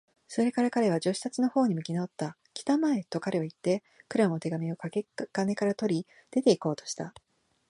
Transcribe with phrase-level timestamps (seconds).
[0.27, 2.35] それから彼は、助手たちのほうに向きなおった。
[2.55, 7.13] 「きたまえ！」と、彼はいって、クラムの手紙をかけ金から取り、出ていこうとした。